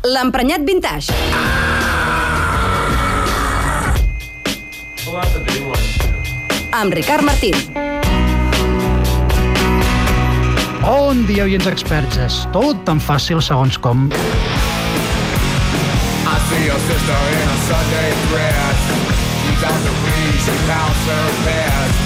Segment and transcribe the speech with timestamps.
[0.00, 1.12] L'emprenyat vintage.
[6.72, 7.52] Amb Ricard Martín.
[10.80, 12.16] Bon dia, oients experts.
[12.16, 14.08] És tot tan fàcil segons com...
[14.08, 14.12] I
[16.48, 18.80] see your sister in a Sunday dress.
[19.44, 22.00] She's on the free, she pounds her best.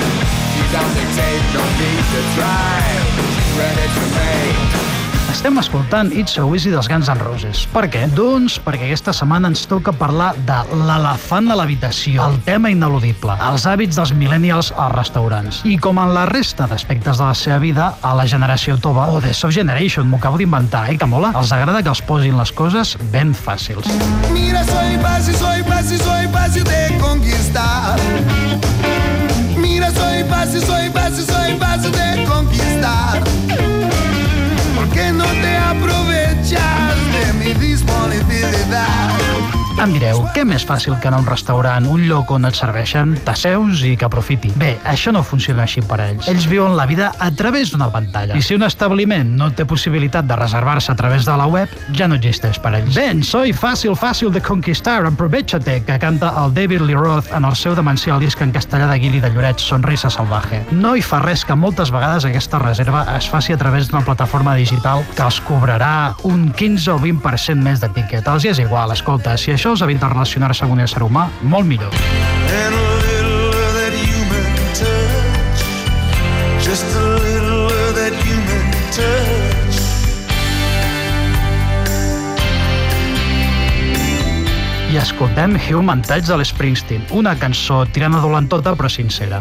[0.51, 2.91] She's on dictate, no need to try.
[3.39, 5.04] She's ready to make.
[5.35, 7.65] Estem escoltant It's So Easy dels Guns N' Roses.
[7.73, 8.05] Per què?
[8.15, 13.67] Doncs perquè aquesta setmana ens toca parlar de l'elefant de l'habitació, el tema ineludible, els
[13.67, 15.59] hàbits dels millennials als restaurants.
[15.67, 19.19] I com en la resta d'aspectes de la seva vida, a la generació tova, o
[19.21, 22.55] The Soft Generation, m'ho acabo d'inventar, eh, que mola, els agrada que els posin les
[22.55, 23.91] coses ben fàcils.
[24.31, 25.84] Mira, soy fácil, soy fácil
[37.45, 38.04] aprovechas de mi disponibilidad?
[39.85, 43.11] Em direu, què més fàcil que anar a un restaurant, un lloc on et serveixen,
[43.27, 44.49] t'asseus i que aprofiti?
[44.57, 46.25] Bé, això no funciona així per ells.
[46.33, 48.33] Ells viuen la vida a través d'una pantalla.
[48.33, 52.09] I si un establiment no té possibilitat de reservar-se a través de la web, ja
[52.09, 52.97] no existeix per ells.
[52.97, 57.61] Ben, soy fàcil, fàcil de conquistar, aprovechate, que canta el David Lee Roth en el
[57.61, 60.63] seu demencial disc en castellà de Guili de Lloret, Sonrisa Salvaje.
[60.73, 64.57] No hi fa res que moltes vegades aquesta reserva es faci a través d'una plataforma
[64.57, 68.25] digital que els cobrarà un 15 o 20% més de tiquet.
[68.25, 71.67] Els hi és igual, escolta, si això els evita relacionar-se amb un ésser humà, molt
[71.67, 72.03] millor.
[72.55, 72.84] And
[84.95, 89.41] I escoltem Human Touch de l'Springsteen, una cançó tirant a dolentota però sincera,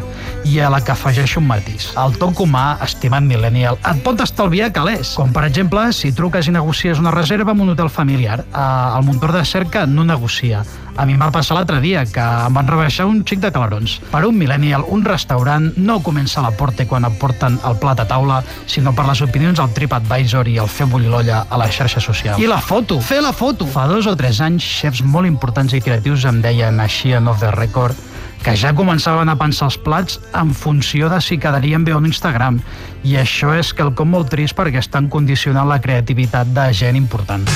[0.49, 1.91] i a la que afegeixo un matís.
[2.01, 5.11] El toc humà, estimat millennial, et pot estalviar calés.
[5.13, 8.39] Com, per exemple, si truques i negocies una reserva en un hotel familiar.
[8.47, 8.63] Eh,
[8.97, 10.63] el motor de cerca no negocia.
[10.95, 13.95] A mi em va passar l'altre dia, que em van rebaixar un xic de calarons.
[14.11, 18.03] Per un millennial, un restaurant no comença a la porta quan et porten el plat
[18.03, 21.73] a taula, sinó per les opinions al TripAdvisor i el fer bullir l'olla a les
[21.73, 22.41] xarxes socials.
[22.41, 22.99] I la foto!
[23.01, 23.65] Fer la foto!
[23.65, 27.41] Fa dos o tres anys, xefs molt importants i creatius em deien així en off
[27.41, 27.97] the record
[28.43, 32.11] que ja començaven a pensar els plats en funció de si quedarien bé o no
[32.11, 32.59] Instagram.
[33.07, 37.47] I això és quelcom molt trist perquè estan condicionant la creativitat de gent important.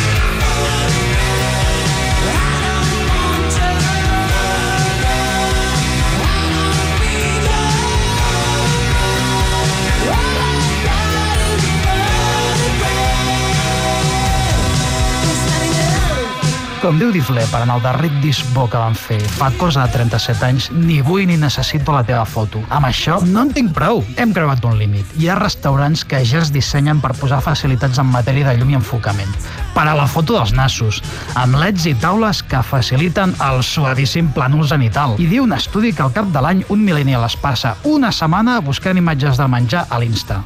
[16.88, 20.46] Com Difle, per en el darrer disc bo que van fer, fa cosa de 37
[20.48, 22.62] anys, ni vull ni necessito la teva foto.
[22.72, 24.00] Amb això no en tinc prou.
[24.16, 25.10] Hem creuat un límit.
[25.20, 28.80] Hi ha restaurants que ja es dissenyen per posar facilitats en matèria de llum i
[28.80, 29.36] enfocament.
[29.76, 31.02] Per a la foto dels nassos,
[31.36, 35.20] amb leds i taules que faciliten el suavíssim plànol zenital.
[35.20, 38.62] I diu un estudi que al cap de l'any un millennial es passa una setmana
[38.64, 40.46] buscant imatges de menjar a l'Insta.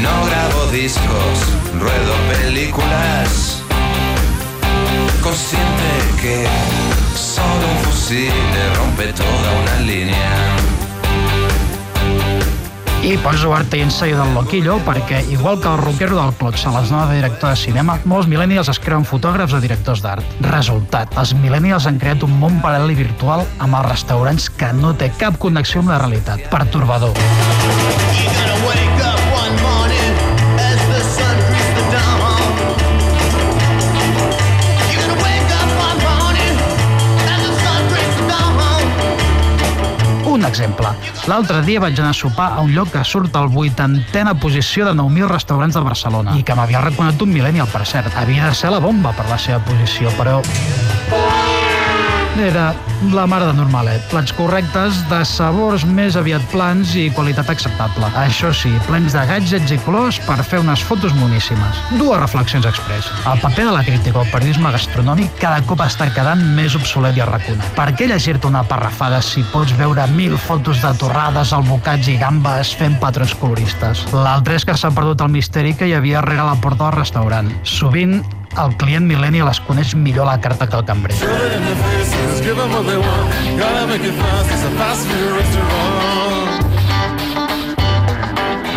[0.00, 1.44] No grabo discos,
[1.76, 3.61] ruedo películas.
[5.22, 6.46] Consciente que
[7.14, 8.32] solo un fusil
[8.76, 10.56] rompe toda una línea.
[13.02, 16.70] I poso arte i ensaio del loquillo perquè, igual que el rockero del Clot se
[16.74, 20.36] les dona de director de cinema, molts millennials es creuen fotògrafs o directors d'art.
[20.46, 24.94] Resultat, els millennials han creat un món paral·lel i virtual amb els restaurants que no
[24.94, 26.46] té cap connexió amb la realitat.
[26.50, 27.14] Pertorbador.
[27.14, 28.01] You're
[40.42, 40.88] Un exemple.
[41.30, 44.96] L'altre dia vaig anar a sopar a un lloc que surt al vuitantena posició de
[44.98, 48.10] 9.000 restaurants de Barcelona i que m'havia reconegut un millennial, per cert.
[48.18, 50.40] Havia de ser la bomba per la seva posició, però...
[52.40, 52.74] Era
[53.12, 54.00] la mare de normalet.
[54.08, 58.08] Plats correctes, de sabors més aviat plans i qualitat acceptable.
[58.16, 61.82] Això sí, plens de gadgets i colors per fer unes fotos moníssimes.
[62.00, 63.10] Dues reflexions express.
[63.28, 67.24] El paper de la crítica al periodisme gastronòmic cada cop està quedant més obsolet i
[67.26, 67.68] arracunat.
[67.76, 72.72] Per què llegir-te una parrafada si pots veure mil fotos de torrades, albocats i gambes
[72.80, 74.06] fent patrons coloristes?
[74.16, 77.52] L'altre és que s'ha perdut el misteri que hi havia rere la porta del restaurant.
[77.62, 78.22] Sovint
[78.60, 81.16] el client millennial es coneix millor la carta que el cambrer.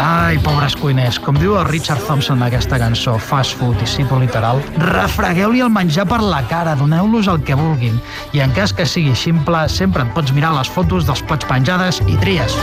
[0.05, 4.59] Ai, pobres cuiners, com diu el Richard Thompson d'aquesta cançó, fast food i cito literal,
[4.83, 8.01] refregueu-li el menjar per la cara, doneu-los el que vulguin.
[8.35, 12.03] I en cas que sigui ximple, sempre et pots mirar les fotos dels plats penjades
[12.11, 12.59] i tries.